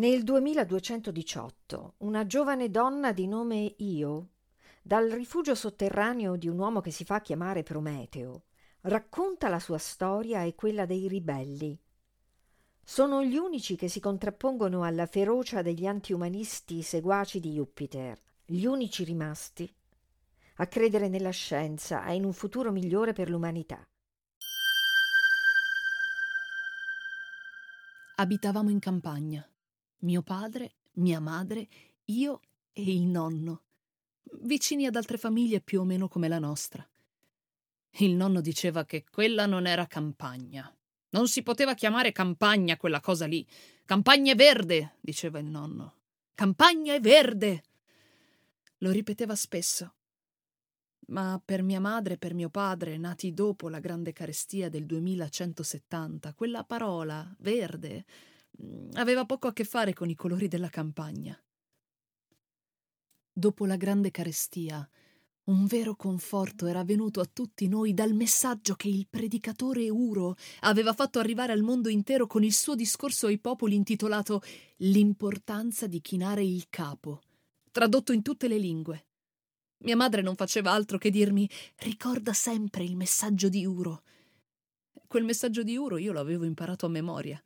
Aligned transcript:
Nel 0.00 0.24
2218 0.24 1.96
una 1.98 2.24
giovane 2.24 2.70
donna 2.70 3.12
di 3.12 3.26
nome 3.26 3.74
Io, 3.80 4.30
dal 4.80 5.10
rifugio 5.10 5.54
sotterraneo 5.54 6.36
di 6.36 6.48
un 6.48 6.58
uomo 6.58 6.80
che 6.80 6.90
si 6.90 7.04
fa 7.04 7.20
chiamare 7.20 7.62
Prometeo, 7.62 8.44
racconta 8.80 9.50
la 9.50 9.58
sua 9.58 9.76
storia 9.76 10.42
e 10.44 10.54
quella 10.54 10.86
dei 10.86 11.06
ribelli. 11.06 11.78
Sono 12.82 13.22
gli 13.22 13.36
unici 13.36 13.76
che 13.76 13.88
si 13.88 14.00
contrappongono 14.00 14.84
alla 14.84 15.04
ferocia 15.04 15.60
degli 15.60 15.84
antiumanisti 15.84 16.80
seguaci 16.80 17.38
di 17.38 17.52
Jupiter, 17.52 18.18
gli 18.46 18.64
unici 18.64 19.04
rimasti 19.04 19.70
a 20.54 20.66
credere 20.66 21.08
nella 21.08 21.28
scienza 21.28 22.06
e 22.06 22.14
in 22.14 22.24
un 22.24 22.32
futuro 22.32 22.72
migliore 22.72 23.12
per 23.12 23.28
l'umanità. 23.28 23.86
Abitavamo 28.16 28.70
in 28.70 28.78
campagna. 28.78 29.46
Mio 30.00 30.22
padre, 30.22 30.76
mia 30.94 31.20
madre, 31.20 31.68
io 32.06 32.40
e 32.72 32.82
il 32.82 33.02
nonno, 33.02 33.62
vicini 34.42 34.86
ad 34.86 34.96
altre 34.96 35.18
famiglie 35.18 35.60
più 35.60 35.80
o 35.80 35.84
meno 35.84 36.08
come 36.08 36.28
la 36.28 36.38
nostra. 36.38 36.88
Il 37.94 38.14
nonno 38.14 38.40
diceva 38.40 38.84
che 38.84 39.04
quella 39.10 39.46
non 39.46 39.66
era 39.66 39.86
campagna. 39.86 40.74
Non 41.10 41.28
si 41.28 41.42
poteva 41.42 41.74
chiamare 41.74 42.12
campagna 42.12 42.76
quella 42.76 43.00
cosa 43.00 43.26
lì. 43.26 43.46
Campagna 43.84 44.32
è 44.32 44.36
verde, 44.36 44.94
diceva 45.00 45.38
il 45.38 45.46
nonno. 45.46 45.96
Campagna 46.34 46.94
è 46.94 47.00
verde. 47.00 47.64
Lo 48.78 48.90
ripeteva 48.90 49.34
spesso. 49.34 49.94
Ma 51.08 51.42
per 51.44 51.62
mia 51.62 51.80
madre 51.80 52.14
e 52.14 52.18
per 52.18 52.34
mio 52.34 52.48
padre, 52.48 52.96
nati 52.96 53.34
dopo 53.34 53.68
la 53.68 53.80
grande 53.80 54.12
carestia 54.12 54.68
del 54.68 54.86
2170, 54.86 56.32
quella 56.34 56.62
parola, 56.62 57.34
verde, 57.40 58.04
aveva 58.94 59.24
poco 59.24 59.48
a 59.48 59.52
che 59.52 59.64
fare 59.64 59.92
con 59.92 60.08
i 60.08 60.14
colori 60.14 60.48
della 60.48 60.68
campagna. 60.68 61.38
Dopo 63.32 63.64
la 63.64 63.76
grande 63.76 64.10
carestia, 64.10 64.88
un 65.44 65.66
vero 65.66 65.96
conforto 65.96 66.66
era 66.66 66.84
venuto 66.84 67.20
a 67.20 67.28
tutti 67.30 67.66
noi 67.66 67.94
dal 67.94 68.12
messaggio 68.12 68.74
che 68.74 68.88
il 68.88 69.06
predicatore 69.08 69.88
Uro 69.88 70.36
aveva 70.60 70.92
fatto 70.92 71.18
arrivare 71.18 71.52
al 71.52 71.62
mondo 71.62 71.88
intero 71.88 72.26
con 72.26 72.44
il 72.44 72.52
suo 72.52 72.74
discorso 72.74 73.26
ai 73.26 73.38
popoli 73.38 73.74
intitolato 73.74 74.42
L'importanza 74.82 75.86
di 75.86 76.00
chinare 76.00 76.44
il 76.44 76.66
capo, 76.70 77.20
tradotto 77.70 78.12
in 78.12 78.22
tutte 78.22 78.48
le 78.48 78.58
lingue. 78.58 79.06
Mia 79.78 79.96
madre 79.96 80.22
non 80.22 80.36
faceva 80.36 80.72
altro 80.72 80.98
che 80.98 81.10
dirmi 81.10 81.48
ricorda 81.78 82.32
sempre 82.32 82.84
il 82.84 82.96
messaggio 82.96 83.48
di 83.48 83.64
Uro. 83.64 84.02
Quel 85.06 85.24
messaggio 85.24 85.62
di 85.62 85.76
Uro 85.76 85.96
io 85.96 86.12
l'avevo 86.12 86.44
imparato 86.44 86.86
a 86.86 86.90
memoria. 86.90 87.42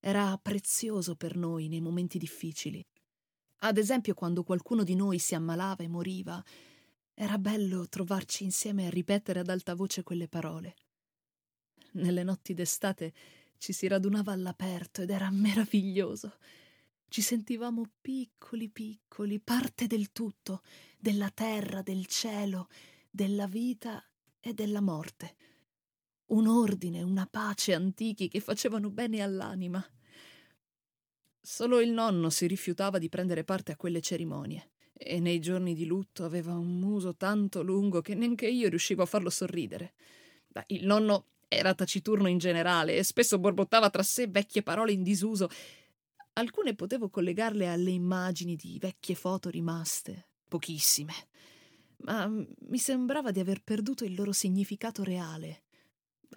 Era 0.00 0.36
prezioso 0.38 1.14
per 1.14 1.36
noi 1.36 1.68
nei 1.68 1.80
momenti 1.80 2.18
difficili. 2.18 2.84
Ad 3.62 3.76
esempio 3.76 4.14
quando 4.14 4.42
qualcuno 4.42 4.82
di 4.82 4.94
noi 4.94 5.18
si 5.18 5.34
ammalava 5.34 5.84
e 5.84 5.88
moriva, 5.88 6.42
era 7.12 7.36
bello 7.36 7.86
trovarci 7.86 8.44
insieme 8.44 8.86
a 8.86 8.90
ripetere 8.90 9.40
ad 9.40 9.50
alta 9.50 9.74
voce 9.74 10.02
quelle 10.02 10.26
parole. 10.26 10.74
Nelle 11.92 12.22
notti 12.22 12.54
d'estate 12.54 13.12
ci 13.58 13.74
si 13.74 13.86
radunava 13.88 14.32
all'aperto 14.32 15.02
ed 15.02 15.10
era 15.10 15.30
meraviglioso. 15.30 16.38
Ci 17.08 17.20
sentivamo 17.20 17.84
piccoli, 18.00 18.70
piccoli, 18.70 19.38
parte 19.38 19.86
del 19.86 20.12
tutto, 20.12 20.62
della 20.98 21.28
terra, 21.28 21.82
del 21.82 22.06
cielo, 22.06 22.68
della 23.10 23.46
vita 23.46 24.02
e 24.40 24.54
della 24.54 24.80
morte. 24.80 25.34
Un 26.30 26.46
ordine, 26.46 27.02
una 27.02 27.26
pace 27.26 27.74
antichi 27.74 28.28
che 28.28 28.38
facevano 28.38 28.88
bene 28.90 29.20
all'anima. 29.20 29.84
Solo 31.40 31.80
il 31.80 31.90
nonno 31.90 32.30
si 32.30 32.46
rifiutava 32.46 32.98
di 32.98 33.08
prendere 33.08 33.42
parte 33.42 33.72
a 33.72 33.76
quelle 33.76 34.00
cerimonie 34.00 34.70
e 34.92 35.18
nei 35.18 35.40
giorni 35.40 35.74
di 35.74 35.86
lutto 35.86 36.24
aveva 36.24 36.52
un 36.52 36.78
muso 36.78 37.16
tanto 37.16 37.62
lungo 37.62 38.00
che 38.00 38.14
neanche 38.14 38.46
io 38.46 38.68
riuscivo 38.68 39.02
a 39.02 39.06
farlo 39.06 39.28
sorridere. 39.28 39.94
Il 40.66 40.86
nonno 40.86 41.30
era 41.48 41.74
taciturno 41.74 42.28
in 42.28 42.38
generale 42.38 42.96
e 42.96 43.02
spesso 43.02 43.40
borbottava 43.40 43.90
tra 43.90 44.04
sé 44.04 44.28
vecchie 44.28 44.62
parole 44.62 44.92
in 44.92 45.02
disuso. 45.02 45.48
Alcune 46.34 46.76
potevo 46.76 47.08
collegarle 47.08 47.66
alle 47.66 47.90
immagini 47.90 48.54
di 48.54 48.78
vecchie 48.78 49.16
foto 49.16 49.50
rimaste, 49.50 50.28
pochissime, 50.46 51.12
ma 52.02 52.28
mi 52.28 52.78
sembrava 52.78 53.32
di 53.32 53.40
aver 53.40 53.62
perduto 53.64 54.04
il 54.04 54.14
loro 54.14 54.30
significato 54.30 55.02
reale. 55.02 55.64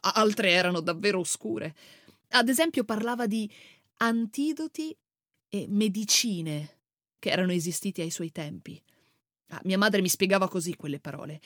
Altre 0.05 0.51
erano 0.51 0.81
davvero 0.81 1.19
oscure. 1.19 1.75
Ad 2.29 2.49
esempio 2.49 2.83
parlava 2.83 3.25
di 3.25 3.49
antidoti 3.97 4.95
e 5.47 5.65
medicine 5.69 6.79
che 7.19 7.29
erano 7.29 7.51
esistiti 7.51 8.01
ai 8.01 8.09
suoi 8.09 8.31
tempi. 8.31 8.81
Ah, 9.47 9.61
mia 9.63 9.77
madre 9.77 10.01
mi 10.01 10.09
spiegava 10.09 10.49
così 10.49 10.75
quelle 10.75 10.99
parole. 10.99 11.39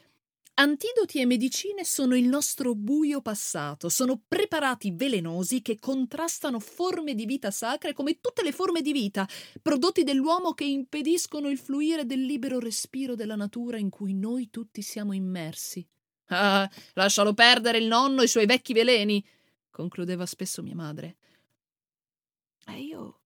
Antidoti 0.59 1.19
e 1.19 1.28
medicine 1.28 1.84
sono 1.84 2.16
il 2.16 2.28
nostro 2.28 2.73
buio 2.73 3.22
passato, 3.22 3.90
sono 3.90 4.23
preparati 4.28 4.91
velenosi 4.91 5.62
che 5.62 5.78
contrastano 5.78 6.59
forme 6.59 7.13
di 7.13 7.28
vita 7.28 7.51
sacre 7.51 7.94
come 7.94 8.19
tutte 8.19 8.41
le 8.41 8.51
forme 8.51 8.81
di 8.81 8.91
vita, 8.91 9.28
prodotti 9.62 10.03
dell'uomo 10.03 10.53
che 10.53 10.63
impediscono 10.63 11.47
il 11.50 11.59
fluire 11.59 12.07
del 12.07 12.25
libero 12.25 12.57
respiro 12.57 13.13
della 13.13 13.35
natura 13.35 13.78
in 13.78 13.91
cui 13.91 14.16
noi 14.16 14.50
tutti 14.50 14.81
siamo 14.81 15.13
immersi. 15.13 15.88
Ah, 16.27 16.69
lascialo 16.93 17.33
perdere 17.33 17.77
il 17.77 17.88
nonno 17.88 18.21
e 18.21 18.25
i 18.25 18.29
suoi 18.29 18.45
vecchi 18.45 18.73
veleni, 18.73 19.23
concludeva 19.69 20.25
spesso 20.25 20.61
mia 20.61 20.75
madre. 20.75 21.17
E 22.65 22.81
io 22.81 23.19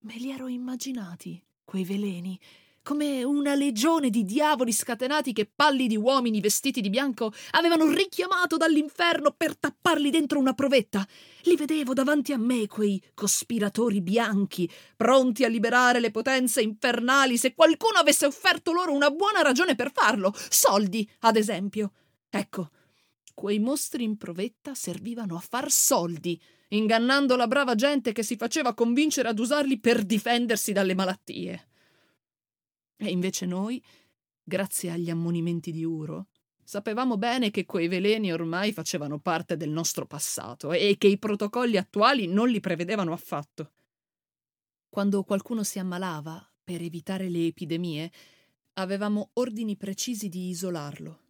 me 0.00 0.14
li 0.16 0.30
ero 0.30 0.46
immaginati 0.46 1.42
quei 1.64 1.84
veleni, 1.84 2.38
come 2.84 3.24
una 3.24 3.54
legione 3.54 4.10
di 4.10 4.24
diavoli 4.24 4.70
scatenati 4.70 5.32
che 5.32 5.50
pallidi 5.52 5.96
uomini 5.96 6.40
vestiti 6.40 6.82
di 6.82 6.90
bianco 6.90 7.32
avevano 7.52 7.90
richiamato 7.90 8.58
dall'inferno 8.58 9.32
per 9.34 9.56
tapparli 9.56 10.10
dentro 10.10 10.38
una 10.38 10.52
provetta. 10.52 11.04
Li 11.44 11.56
vedevo 11.56 11.94
davanti 11.94 12.34
a 12.34 12.36
me, 12.36 12.66
quei 12.66 13.02
cospiratori 13.14 14.02
bianchi, 14.02 14.70
pronti 14.96 15.44
a 15.44 15.48
liberare 15.48 15.98
le 15.98 16.10
potenze 16.10 16.60
infernali 16.60 17.38
se 17.38 17.54
qualcuno 17.54 17.98
avesse 17.98 18.26
offerto 18.26 18.70
loro 18.70 18.92
una 18.92 19.10
buona 19.10 19.40
ragione 19.40 19.74
per 19.74 19.90
farlo, 19.90 20.32
soldi, 20.50 21.10
ad 21.20 21.36
esempio. 21.36 21.92
Ecco, 22.36 22.70
quei 23.32 23.60
mostri 23.60 24.02
in 24.02 24.16
provetta 24.16 24.74
servivano 24.74 25.36
a 25.36 25.40
far 25.40 25.70
soldi 25.70 26.40
ingannando 26.70 27.36
la 27.36 27.46
brava 27.46 27.76
gente 27.76 28.10
che 28.10 28.24
si 28.24 28.34
faceva 28.34 28.74
convincere 28.74 29.28
ad 29.28 29.38
usarli 29.38 29.78
per 29.78 30.02
difendersi 30.02 30.72
dalle 30.72 30.94
malattie. 30.94 31.68
E 32.96 33.08
invece 33.08 33.46
noi, 33.46 33.80
grazie 34.42 34.90
agli 34.90 35.10
ammonimenti 35.10 35.70
di 35.70 35.84
Uro, 35.84 36.26
sapevamo 36.64 37.16
bene 37.16 37.52
che 37.52 37.64
quei 37.66 37.86
veleni 37.86 38.32
ormai 38.32 38.72
facevano 38.72 39.20
parte 39.20 39.56
del 39.56 39.70
nostro 39.70 40.04
passato 40.04 40.72
e 40.72 40.96
che 40.98 41.06
i 41.06 41.18
protocolli 41.18 41.76
attuali 41.76 42.26
non 42.26 42.48
li 42.48 42.58
prevedevano 42.58 43.12
affatto. 43.12 43.70
Quando 44.88 45.22
qualcuno 45.22 45.62
si 45.62 45.78
ammalava, 45.78 46.44
per 46.64 46.82
evitare 46.82 47.28
le 47.28 47.46
epidemie, 47.46 48.10
avevamo 48.72 49.30
ordini 49.34 49.76
precisi 49.76 50.28
di 50.28 50.48
isolarlo 50.48 51.23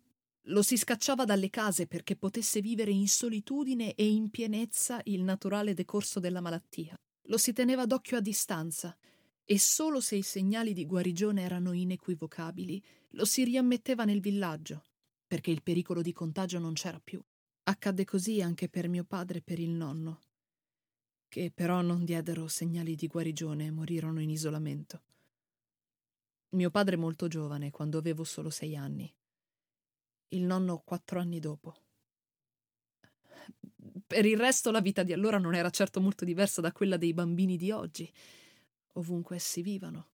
lo 0.48 0.62
si 0.62 0.76
scacciava 0.76 1.24
dalle 1.24 1.48
case 1.48 1.86
perché 1.86 2.16
potesse 2.16 2.60
vivere 2.60 2.90
in 2.90 3.08
solitudine 3.08 3.94
e 3.94 4.06
in 4.06 4.30
pienezza 4.30 5.00
il 5.04 5.22
naturale 5.22 5.72
decorso 5.72 6.20
della 6.20 6.40
malattia. 6.40 6.94
Lo 7.28 7.38
si 7.38 7.52
teneva 7.52 7.86
d'occhio 7.86 8.18
a 8.18 8.20
distanza 8.20 8.94
e 9.42 9.58
solo 9.58 10.00
se 10.00 10.16
i 10.16 10.22
segnali 10.22 10.74
di 10.74 10.84
guarigione 10.84 11.42
erano 11.42 11.72
inequivocabili 11.72 12.82
lo 13.10 13.24
si 13.24 13.44
riammetteva 13.44 14.04
nel 14.04 14.20
villaggio, 14.20 14.82
perché 15.26 15.50
il 15.50 15.62
pericolo 15.62 16.02
di 16.02 16.12
contagio 16.12 16.58
non 16.58 16.74
c'era 16.74 17.00
più. 17.02 17.22
Accadde 17.66 18.04
così 18.04 18.42
anche 18.42 18.68
per 18.68 18.88
mio 18.88 19.04
padre 19.04 19.38
e 19.38 19.42
per 19.42 19.58
il 19.58 19.70
nonno, 19.70 20.20
che 21.28 21.50
però 21.54 21.80
non 21.80 22.04
diedero 22.04 22.48
segnali 22.48 22.94
di 22.94 23.06
guarigione 23.06 23.66
e 23.66 23.70
morirono 23.70 24.20
in 24.20 24.28
isolamento. 24.28 25.02
Mio 26.50 26.70
padre 26.70 26.96
molto 26.96 27.28
giovane, 27.28 27.70
quando 27.70 27.96
avevo 27.96 28.24
solo 28.24 28.50
sei 28.50 28.76
anni 28.76 29.12
il 30.28 30.42
nonno 30.42 30.82
quattro 30.84 31.20
anni 31.20 31.38
dopo. 31.38 31.74
Per 34.06 34.24
il 34.24 34.36
resto 34.36 34.70
la 34.70 34.80
vita 34.80 35.02
di 35.02 35.12
allora 35.12 35.38
non 35.38 35.54
era 35.54 35.70
certo 35.70 36.00
molto 36.00 36.24
diversa 36.24 36.60
da 36.60 36.72
quella 36.72 36.96
dei 36.96 37.14
bambini 37.14 37.56
di 37.56 37.70
oggi, 37.70 38.10
ovunque 38.92 39.36
essi 39.36 39.62
vivano. 39.62 40.08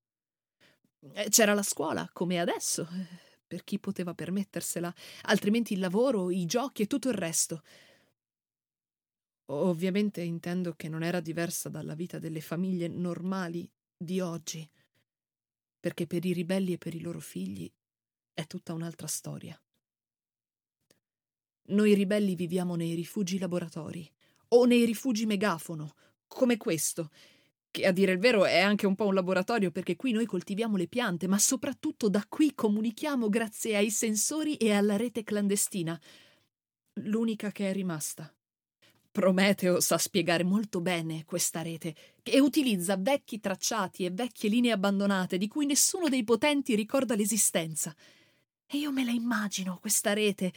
Eh, 1.12 1.29
c'era 1.29 1.55
la 1.55 1.62
scuola, 1.62 2.09
come 2.12 2.41
adesso, 2.41 2.87
eh, 2.93 3.07
per 3.47 3.65
chi 3.65 3.79
poteva 3.79 4.15
permettersela, 4.15 4.93
altrimenti 5.23 5.73
il 5.73 5.81
lavoro, 5.81 6.31
i 6.31 6.45
giochi 6.47 6.83
e 6.83 6.87
tutto 6.87 7.09
il 7.09 7.15
resto. 7.15 7.62
Ovviamente 9.47 10.21
intendo 10.21 10.75
che 10.75 10.89
non 10.89 11.03
era 11.03 11.21
diversa 11.21 11.69
dalla 11.69 11.95
vita 11.95 12.19
delle 12.19 12.41
famiglie 12.41 12.87
normali 12.87 13.69
di 13.97 14.21
oggi, 14.21 14.69
perché 15.81 16.07
per 16.07 16.25
i 16.25 16.33
ribelli 16.33 16.75
e 16.75 16.79
per 16.79 16.95
i 16.95 17.01
loro 17.01 17.21
figli 17.21 17.71
è 18.33 18.47
tutta 18.47 18.75
un'altra 18.75 19.07
storia. 19.07 19.61
Noi 21.70 21.94
ribelli 21.94 22.34
viviamo 22.34 22.75
nei 22.75 22.94
rifugi 22.94 23.38
laboratori 23.38 24.08
o 24.49 24.64
nei 24.64 24.84
rifugi 24.84 25.25
megafono, 25.26 25.94
come 26.26 26.56
questo, 26.56 27.11
che 27.70 27.87
a 27.87 27.93
dire 27.93 28.12
il 28.12 28.19
vero 28.19 28.44
è 28.44 28.58
anche 28.58 28.87
un 28.87 28.96
po' 28.96 29.06
un 29.06 29.14
laboratorio 29.14 29.70
perché 29.70 29.94
qui 29.94 30.11
noi 30.11 30.26
coltiviamo 30.26 30.76
le 30.76 30.88
piante, 30.88 31.28
ma 31.28 31.38
soprattutto 31.38 32.08
da 32.08 32.25
qui 32.28 32.55
comunichiamo 32.55 33.28
grazie 33.28 33.76
ai 33.76 33.90
sensori 33.90 34.56
e 34.56 34.72
alla 34.72 34.96
rete 34.96 35.22
clandestina, 35.22 35.99
l'unica 36.94 37.52
che 37.52 37.70
è 37.70 37.73
rimasta. 37.73 38.32
Prometeo 39.12 39.81
sa 39.81 39.99
spiegare 39.99 40.43
molto 40.43 40.81
bene 40.81 41.25
questa 41.25 41.62
rete, 41.62 41.94
che 42.23 42.40
utilizza 42.40 42.96
vecchi 42.96 43.38
tracciati 43.38 44.05
e 44.05 44.11
vecchie 44.11 44.49
linee 44.49 44.73
abbandonate 44.73 45.38
di 45.38 45.46
cui 45.46 45.66
nessuno 45.66 46.08
dei 46.08 46.25
potenti 46.25 46.75
ricorda 46.75 47.14
l'esistenza. 47.14 47.94
E 48.72 48.78
io 48.78 48.93
me 48.93 49.05
la 49.05 49.11
immagino, 49.11 49.78
questa 49.81 50.12
rete, 50.12 50.52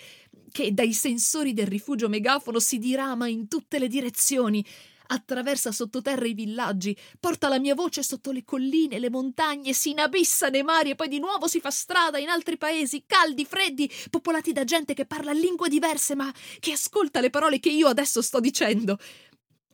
che 0.51 0.71
dai 0.71 0.93
sensori 0.93 1.51
del 1.51 1.65
rifugio 1.65 2.07
megafono 2.07 2.59
si 2.59 2.77
dirama 2.77 3.27
in 3.27 3.47
tutte 3.47 3.79
le 3.79 3.87
direzioni, 3.87 4.63
attraversa 5.07 5.71
sottoterra 5.71 6.27
i 6.27 6.35
villaggi, 6.35 6.95
porta 7.19 7.47
la 7.47 7.57
mia 7.57 7.73
voce 7.73 8.03
sotto 8.03 8.31
le 8.31 8.43
colline, 8.43 8.99
le 8.99 9.09
montagne, 9.09 9.73
si 9.73 9.89
inabissa 9.89 10.49
nei 10.49 10.61
mari 10.61 10.91
e 10.91 10.95
poi 10.95 11.07
di 11.07 11.17
nuovo 11.17 11.47
si 11.47 11.59
fa 11.59 11.71
strada 11.71 12.19
in 12.19 12.29
altri 12.29 12.55
paesi 12.55 13.03
caldi, 13.07 13.45
freddi, 13.45 13.91
popolati 14.11 14.51
da 14.51 14.63
gente 14.63 14.93
che 14.93 15.05
parla 15.05 15.31
lingue 15.31 15.67
diverse 15.67 16.13
ma 16.13 16.31
che 16.59 16.73
ascolta 16.73 17.19
le 17.19 17.31
parole 17.31 17.59
che 17.59 17.69
io 17.69 17.87
adesso 17.87 18.21
sto 18.21 18.39
dicendo. 18.39 18.99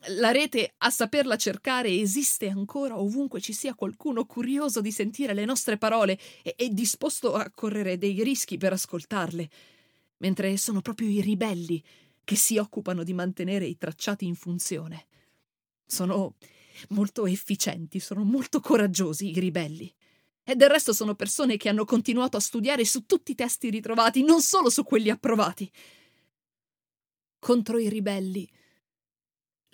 La 0.06 0.30
rete, 0.30 0.74
a 0.78 0.88
saperla 0.88 1.36
cercare, 1.36 1.90
esiste 1.90 2.48
ancora 2.48 2.98
ovunque 2.98 3.40
ci 3.40 3.52
sia 3.52 3.74
qualcuno 3.74 4.24
curioso 4.24 4.80
di 4.80 4.90
sentire 4.90 5.34
le 5.34 5.44
nostre 5.44 5.76
parole 5.76 6.18
e, 6.42 6.54
e 6.56 6.70
disposto 6.70 7.34
a 7.34 7.50
correre 7.50 7.98
dei 7.98 8.22
rischi 8.22 8.56
per 8.56 8.72
ascoltarle, 8.72 9.50
mentre 10.18 10.56
sono 10.56 10.80
proprio 10.80 11.08
i 11.08 11.20
ribelli 11.20 11.82
che 12.24 12.34
si 12.34 12.56
occupano 12.56 13.02
di 13.02 13.12
mantenere 13.12 13.66
i 13.66 13.76
tracciati 13.76 14.24
in 14.24 14.36
funzione. 14.36 15.06
Sono 15.84 16.36
molto 16.90 17.26
efficienti, 17.26 18.00
sono 18.00 18.24
molto 18.24 18.60
coraggiosi 18.60 19.36
i 19.36 19.38
ribelli. 19.38 19.92
E 20.42 20.56
del 20.56 20.70
resto 20.70 20.94
sono 20.94 21.14
persone 21.14 21.58
che 21.58 21.68
hanno 21.68 21.84
continuato 21.84 22.38
a 22.38 22.40
studiare 22.40 22.86
su 22.86 23.04
tutti 23.04 23.32
i 23.32 23.34
testi 23.34 23.68
ritrovati, 23.68 24.22
non 24.22 24.40
solo 24.40 24.70
su 24.70 24.82
quelli 24.82 25.10
approvati. 25.10 25.70
Contro 27.38 27.78
i 27.78 27.88
ribelli, 27.88 28.48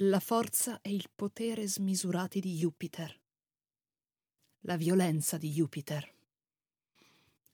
la 0.00 0.20
forza 0.20 0.80
e 0.82 0.92
il 0.92 1.08
potere 1.14 1.66
smisurati 1.66 2.38
di 2.38 2.54
Jupiter, 2.56 3.18
la 4.64 4.76
violenza 4.76 5.38
di 5.38 5.50
Jupiter, 5.50 6.14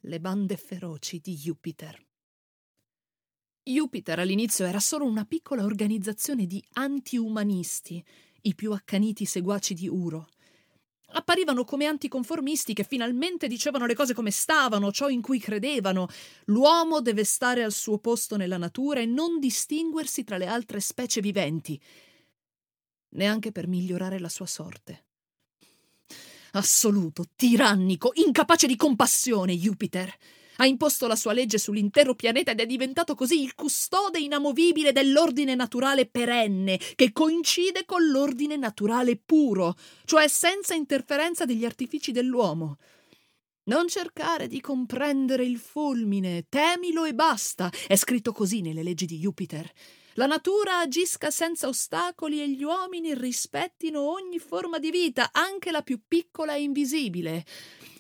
le 0.01 0.21
bande 0.21 0.57
feroci 0.57 1.21
di 1.21 1.37
Jupiter. 1.37 2.05
Jupiter 3.63 4.19
all'inizio 4.19 4.65
era 4.65 4.81
solo 4.81 5.05
una 5.05 5.25
piccola 5.25 5.63
organizzazione 5.63 6.47
di 6.47 6.61
anti-umanisti 6.73 8.05
i 8.41 8.55
più 8.57 8.73
accaniti 8.73 9.25
seguaci 9.25 9.75
di 9.75 9.87
Uro. 9.87 10.29
Apparivano 11.15 11.63
come 11.63 11.87
anticonformisti 11.87 12.75
che 12.75 12.83
finalmente 12.83 13.47
dicevano 13.47 13.87
le 13.87 13.95
cose 13.95 14.15
come 14.15 14.33
stavano, 14.33 14.91
ciò 14.91 15.09
in 15.09 15.21
cui 15.21 15.39
credevano. 15.39 16.09
L'uomo 16.47 17.01
deve 17.01 17.23
stare 17.23 17.63
al 17.63 17.71
suo 17.71 17.99
posto 17.99 18.37
nella 18.37 18.59
natura 18.59 18.99
e 18.99 19.07
non 19.07 19.39
distinguersi 19.39 20.25
tra 20.25 20.39
le 20.39 20.47
altre 20.47 20.81
specie 20.81 21.21
viventi, 21.21 21.81
neanche 23.13 23.53
per 23.53 23.67
migliorare 23.67 24.19
la 24.19 24.29
sua 24.29 24.47
sorte. 24.47 25.05
Assoluto, 26.53 27.25
tirannico, 27.35 28.13
incapace 28.15 28.67
di 28.67 28.77
compassione, 28.77 29.57
Jupiter 29.57 30.15
ha 30.57 30.67
imposto 30.67 31.07
la 31.07 31.17
sua 31.17 31.33
legge 31.33 31.59
sull'intero 31.59 32.15
pianeta 32.15 32.51
ed 32.53 32.61
è 32.61 32.67
diventato 32.67 33.15
così 33.15 33.43
il 33.43 33.55
custode 33.55 34.19
inamovibile 34.19 34.93
dell'ordine 34.93 35.55
naturale 35.55 36.07
perenne, 36.07 36.79
che 36.95 37.13
coincide 37.13 37.85
con 37.85 38.07
l'ordine 38.09 38.57
naturale 38.57 39.17
puro, 39.17 39.75
cioè 40.05 40.29
senza 40.29 40.75
interferenza 40.75 41.45
degli 41.45 41.65
artifici 41.65 42.13
dell'uomo. 42.13 42.79
Non 43.65 43.89
cercare 43.89 44.49
di 44.49 44.61
comprendere 44.61 45.45
il 45.45 45.59
fulmine, 45.59 46.47
temilo 46.49 47.05
e 47.05 47.15
basta. 47.15 47.71
È 47.87 47.95
scritto 47.97 48.33
così 48.33 48.61
nelle 48.61 48.83
leggi 48.83 49.07
di 49.07 49.19
Jupiter. 49.19 49.71
La 50.17 50.27
natura 50.27 50.81
agisca 50.81 51.31
senza 51.31 51.69
ostacoli 51.69 52.43
e 52.43 52.51
gli 52.51 52.63
uomini 52.63 53.15
rispettino 53.15 54.01
ogni 54.01 54.39
forma 54.39 54.79
di 54.79 54.91
vita, 54.91 55.31
anche 55.33 55.71
la 55.71 55.81
più 55.81 56.01
piccola 56.07 56.55
e 56.55 56.61
invisibile. 56.61 57.45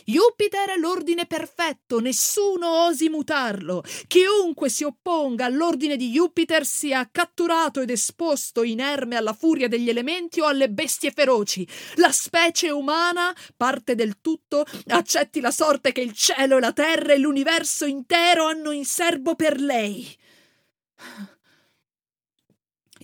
Jupiter 0.04 0.70
è 0.70 0.76
l'ordine 0.76 1.24
perfetto, 1.24 2.00
nessuno 2.00 2.86
osi 2.86 3.08
mutarlo. 3.08 3.82
Chiunque 4.08 4.68
si 4.68 4.84
opponga 4.84 5.46
all'ordine 5.46 5.96
di 5.96 6.10
Jupiter 6.10 6.66
sia 6.66 7.08
catturato 7.10 7.80
ed 7.80 7.88
esposto 7.88 8.62
inerme 8.62 9.16
alla 9.16 9.32
furia 9.32 9.68
degli 9.68 9.88
elementi 9.88 10.40
o 10.40 10.46
alle 10.46 10.68
bestie 10.68 11.12
feroci. 11.12 11.66
La 11.94 12.12
specie 12.12 12.68
umana, 12.68 13.34
parte 13.56 13.94
del 13.94 14.20
tutto, 14.20 14.66
accetti 14.88 15.40
la 15.40 15.50
sorte 15.50 15.92
che 15.92 16.02
il 16.02 16.12
cielo 16.12 16.58
la 16.58 16.72
terra 16.72 17.14
e 17.14 17.18
l'universo 17.18 17.86
intero 17.86 18.46
hanno 18.46 18.72
in 18.72 18.84
serbo 18.84 19.34
per 19.34 19.58
lei. 19.60 20.14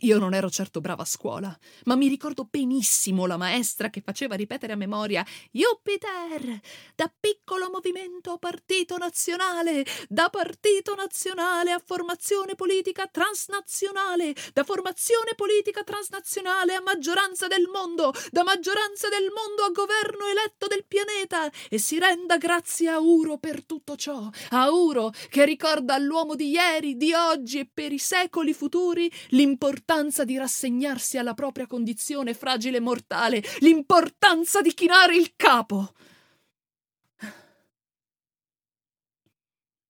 Io 0.03 0.19
non 0.19 0.35
ero 0.35 0.51
certo 0.51 0.81
brava 0.81 1.03
a 1.03 1.07
scuola, 1.07 1.57
ma 1.85 1.97
mi 1.97 2.09
ricordo 2.09 2.47
benissimo 2.49 3.27
la 3.27 3.37
maestra 3.37 3.91
che 3.91 4.01
faceva 4.01 4.35
ripetere 4.35 4.73
a 4.73 4.77
memoria 4.77 5.25
Jupiter! 5.51 6.61
Da 6.99 7.09
piccolo 7.21 7.71
movimento 7.71 8.33
a 8.33 8.39
partito 8.39 8.97
nazionale, 8.97 9.87
da 10.09 10.31
partito 10.31 10.97
nazionale 10.97 11.71
a 11.71 11.79
formazione 11.79 12.57
politica 12.57 13.07
transnazionale, 13.07 14.35
da 14.53 14.65
formazione 14.65 15.35
politica 15.37 15.85
transnazionale 15.85 16.75
a 16.75 16.81
maggioranza 16.81 17.47
del 17.47 17.69
mondo, 17.73 18.13
da 18.33 18.43
maggioranza 18.43 19.09
del 19.09 19.31
mondo 19.33 19.63
a 19.63 19.71
governo 19.71 20.27
eletto 20.27 20.67
del 20.67 20.87
pianeta, 20.89 21.49
e 21.71 21.79
si 21.79 22.01
renda 22.01 22.37
grazie 22.37 22.89
a 22.89 22.99
Uro 22.99 23.39
per 23.39 23.65
tutto 23.65 23.95
ciò, 23.95 24.29
a 24.51 24.69
Uro 24.73 25.13
che 25.29 25.45
ricorda 25.45 25.95
all'uomo 25.95 26.35
di 26.35 26.51
ieri, 26.51 26.97
di 26.97 27.13
oggi 27.13 27.61
e 27.61 27.71
per 27.73 27.93
i 27.93 28.01
secoli 28.01 28.53
futuri 28.53 29.09
l'importanza 29.29 30.25
di 30.25 30.37
rassegnarsi 30.37 31.17
alla 31.17 31.35
propria 31.35 31.69
condizione 31.69 32.35
fragile 32.35 32.79
e 32.79 32.81
mortale, 32.81 33.41
l'importanza 33.61 34.61
di 34.61 34.75
chinare 34.75 35.15
il 35.15 35.35
capo. 35.37 35.93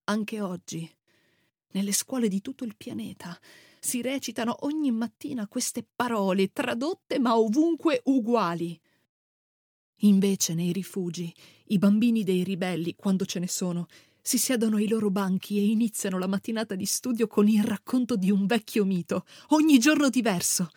Anche 0.08 0.40
oggi, 0.40 0.90
nelle 1.72 1.92
scuole 1.92 2.28
di 2.28 2.40
tutto 2.40 2.64
il 2.64 2.76
pianeta, 2.76 3.38
si 3.78 4.00
recitano 4.00 4.56
ogni 4.60 4.90
mattina 4.90 5.46
queste 5.46 5.84
parole 5.94 6.50
tradotte 6.50 7.18
ma 7.18 7.38
ovunque 7.38 8.00
uguali. 8.04 8.80
Invece 10.02 10.54
nei 10.54 10.72
rifugi, 10.72 11.30
i 11.66 11.78
bambini 11.78 12.24
dei 12.24 12.42
ribelli, 12.42 12.94
quando 12.94 13.26
ce 13.26 13.38
ne 13.38 13.48
sono, 13.48 13.86
si 14.22 14.38
siedono 14.38 14.76
ai 14.76 14.88
loro 14.88 15.10
banchi 15.10 15.58
e 15.58 15.66
iniziano 15.66 16.18
la 16.18 16.26
mattinata 16.26 16.74
di 16.74 16.86
studio 16.86 17.26
con 17.26 17.46
il 17.46 17.62
racconto 17.62 18.16
di 18.16 18.30
un 18.30 18.46
vecchio 18.46 18.86
mito, 18.86 19.26
ogni 19.48 19.78
giorno 19.78 20.08
diverso. 20.08 20.70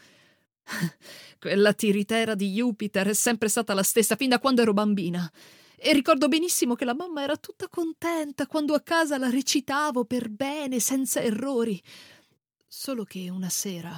Quella 1.40 1.72
tiritera 1.72 2.36
di 2.36 2.52
Jupiter 2.52 3.08
è 3.08 3.14
sempre 3.14 3.48
stata 3.48 3.74
la 3.74 3.84
stessa 3.84 4.18
fin 4.18 4.28
da 4.28 4.40
quando 4.40 4.62
ero 4.62 4.74
bambina. 4.74 5.32
E 5.84 5.94
ricordo 5.94 6.28
benissimo 6.28 6.76
che 6.76 6.86
la 6.86 6.94
mamma 6.94 7.24
era 7.24 7.36
tutta 7.38 7.68
contenta 7.68 8.46
quando 8.46 8.76
a 8.76 8.82
casa 8.82 9.18
la 9.18 9.32
recitavo 9.32 10.06
per 10.06 10.30
bene, 10.30 10.80
senza 10.80 11.22
errori. 11.22 11.82
Solo 12.68 13.04
che 13.04 13.32
una 13.32 13.50
sera, 13.50 13.92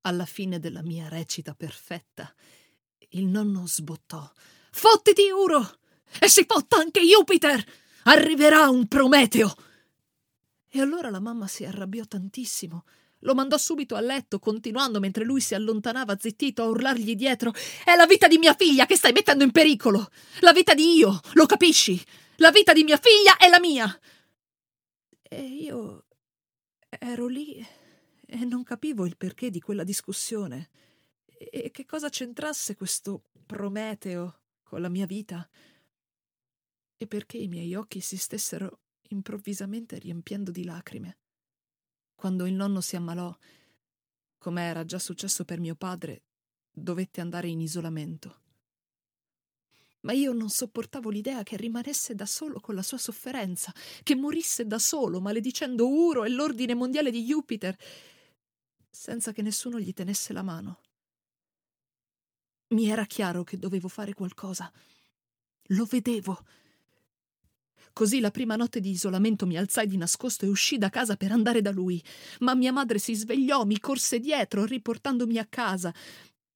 alla 0.00 0.24
fine 0.24 0.58
della 0.58 0.82
mia 0.82 1.08
recita 1.08 1.54
perfetta, 1.54 2.34
il 3.10 3.26
nonno 3.26 3.68
sbottò. 3.68 4.28
Fottiti, 4.72 5.30
Uro! 5.30 5.78
E 6.18 6.26
si 6.28 6.44
fotta 6.44 6.78
anche 6.78 7.00
Jupiter! 7.02 7.64
Arriverà 8.02 8.68
un 8.68 8.88
Prometeo! 8.88 9.54
E 10.66 10.80
allora 10.80 11.08
la 11.08 11.20
mamma 11.20 11.46
si 11.46 11.64
arrabbiò 11.64 12.04
tantissimo. 12.04 12.82
Lo 13.22 13.34
mandò 13.34 13.56
subito 13.56 13.94
a 13.94 14.00
letto, 14.00 14.38
continuando 14.38 15.00
mentre 15.00 15.24
lui 15.24 15.40
si 15.40 15.54
allontanava 15.54 16.16
zittito 16.18 16.62
a 16.62 16.66
urlargli 16.66 17.14
dietro: 17.14 17.52
È 17.84 17.94
la 17.96 18.06
vita 18.06 18.28
di 18.28 18.38
mia 18.38 18.54
figlia 18.54 18.86
che 18.86 18.96
stai 18.96 19.12
mettendo 19.12 19.44
in 19.44 19.50
pericolo! 19.52 20.10
La 20.40 20.52
vita 20.52 20.74
di 20.74 20.94
io, 20.96 21.20
lo 21.34 21.46
capisci? 21.46 22.00
La 22.36 22.50
vita 22.50 22.72
di 22.72 22.84
mia 22.84 22.98
figlia 22.98 23.36
è 23.36 23.48
la 23.48 23.60
mia! 23.60 24.00
E 25.22 25.40
io 25.42 26.04
ero 26.88 27.26
lì 27.26 27.64
e 28.26 28.44
non 28.44 28.62
capivo 28.62 29.06
il 29.06 29.16
perché 29.16 29.50
di 29.50 29.60
quella 29.60 29.84
discussione 29.84 30.70
e 31.26 31.70
che 31.70 31.84
cosa 31.86 32.08
c'entrasse 32.08 32.76
questo 32.76 33.24
Prometeo 33.46 34.40
con 34.62 34.80
la 34.80 34.88
mia 34.88 35.06
vita. 35.06 35.48
e 37.02 37.06
perché 37.08 37.36
i 37.36 37.48
miei 37.48 37.74
occhi 37.74 38.00
si 38.00 38.16
stessero 38.16 38.80
improvvisamente 39.08 39.98
riempiendo 39.98 40.52
di 40.52 40.64
lacrime. 40.64 41.18
Quando 42.14 42.46
il 42.46 42.54
nonno 42.54 42.80
si 42.80 42.96
ammalò, 42.96 43.36
come 44.38 44.62
era 44.62 44.84
già 44.84 44.98
successo 44.98 45.44
per 45.44 45.60
mio 45.60 45.74
padre, 45.74 46.24
dovette 46.70 47.20
andare 47.20 47.48
in 47.48 47.60
isolamento. 47.60 48.40
Ma 50.00 50.12
io 50.12 50.32
non 50.32 50.48
sopportavo 50.48 51.10
l'idea 51.10 51.42
che 51.44 51.56
rimanesse 51.56 52.14
da 52.14 52.26
solo 52.26 52.58
con 52.60 52.74
la 52.74 52.82
sua 52.82 52.98
sofferenza, 52.98 53.72
che 54.02 54.16
morisse 54.16 54.66
da 54.66 54.78
solo, 54.78 55.20
maledicendo 55.20 55.88
Uro 55.88 56.24
e 56.24 56.28
l'ordine 56.28 56.74
mondiale 56.74 57.10
di 57.10 57.22
Jupiter, 57.24 57.76
senza 58.90 59.32
che 59.32 59.42
nessuno 59.42 59.78
gli 59.78 59.92
tenesse 59.92 60.32
la 60.32 60.42
mano. 60.42 60.80
Mi 62.68 62.88
era 62.88 63.04
chiaro 63.04 63.44
che 63.44 63.58
dovevo 63.58 63.88
fare 63.88 64.14
qualcosa. 64.14 64.72
Lo 65.66 65.84
vedevo. 65.84 66.44
Così 67.92 68.20
la 68.20 68.30
prima 68.30 68.56
notte 68.56 68.80
di 68.80 68.90
isolamento 68.90 69.46
mi 69.46 69.58
alzai 69.58 69.86
di 69.86 69.98
nascosto 69.98 70.46
e 70.46 70.48
uscì 70.48 70.78
da 70.78 70.88
casa 70.88 71.16
per 71.16 71.30
andare 71.30 71.60
da 71.60 71.70
lui. 71.70 72.02
Ma 72.40 72.54
mia 72.54 72.72
madre 72.72 72.98
si 72.98 73.14
svegliò, 73.14 73.64
mi 73.64 73.78
corse 73.78 74.18
dietro, 74.18 74.64
riportandomi 74.64 75.38
a 75.38 75.46
casa. 75.46 75.94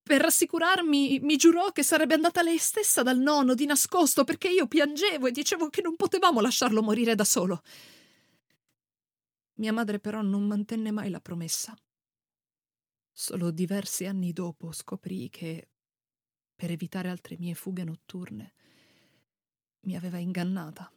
Per 0.02 0.20
rassicurarmi, 0.20 1.20
mi 1.20 1.36
giurò 1.36 1.72
che 1.72 1.82
sarebbe 1.82 2.14
andata 2.14 2.42
lei 2.42 2.58
stessa 2.58 3.02
dal 3.02 3.18
nonno 3.18 3.54
di 3.54 3.66
nascosto 3.66 4.24
perché 4.24 4.48
io 4.48 4.66
piangevo 4.66 5.26
e 5.26 5.32
dicevo 5.32 5.68
che 5.68 5.82
non 5.82 5.96
potevamo 5.96 6.40
lasciarlo 6.40 6.82
morire 6.82 7.14
da 7.14 7.24
solo. 7.24 7.62
Mia 9.54 9.72
madre 9.72 9.98
però 9.98 10.22
non 10.22 10.46
mantenne 10.46 10.90
mai 10.90 11.10
la 11.10 11.20
promessa. 11.20 11.76
Solo 13.12 13.50
diversi 13.50 14.06
anni 14.06 14.32
dopo 14.32 14.72
scoprì 14.72 15.28
che, 15.28 15.68
per 16.54 16.70
evitare 16.70 17.08
altre 17.08 17.36
mie 17.38 17.54
fughe 17.54 17.82
notturne, 17.82 18.54
mi 19.86 19.96
aveva 19.96 20.18
ingannata 20.18 20.90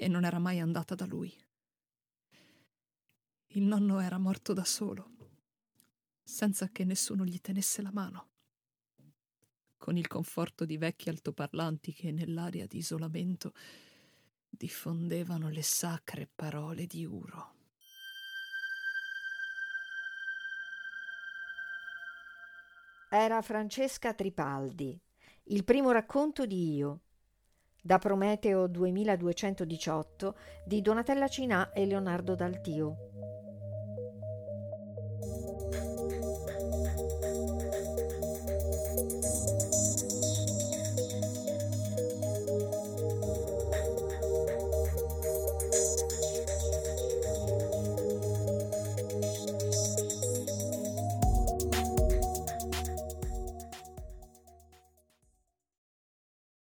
e 0.00 0.06
non 0.06 0.24
era 0.24 0.38
mai 0.38 0.60
andata 0.60 0.94
da 0.94 1.04
lui. 1.06 1.36
Il 3.48 3.64
nonno 3.64 3.98
era 3.98 4.16
morto 4.16 4.52
da 4.52 4.64
solo, 4.64 5.10
senza 6.22 6.68
che 6.68 6.84
nessuno 6.84 7.24
gli 7.24 7.40
tenesse 7.40 7.82
la 7.82 7.90
mano, 7.92 8.28
con 9.76 9.96
il 9.96 10.06
conforto 10.06 10.64
di 10.64 10.76
vecchi 10.76 11.08
altoparlanti 11.08 11.92
che 11.92 12.12
nell'aria 12.12 12.68
di 12.68 12.78
isolamento 12.78 13.52
diffondevano 14.48 15.48
le 15.48 15.62
sacre 15.62 16.30
parole 16.32 16.86
di 16.86 17.04
Uro. 17.04 17.56
Era 23.10 23.42
Francesca 23.42 24.14
Tripaldi, 24.14 24.96
il 25.44 25.64
primo 25.64 25.90
racconto 25.90 26.46
di 26.46 26.74
Io, 26.76 27.00
da 27.82 27.98
Prometeo 27.98 28.66
2218 28.66 30.34
di 30.64 30.80
Donatella 30.80 31.28
Cinà 31.28 31.72
e 31.72 31.86
Leonardo 31.86 32.34
Daltio. 32.34 33.47